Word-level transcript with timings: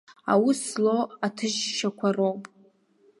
Аус 0.31 0.59
злоу 0.71 1.03
аҭыжьшьақәа 1.25 2.09
роуп. 2.15 2.43